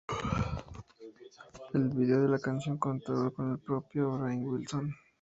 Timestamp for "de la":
2.23-2.39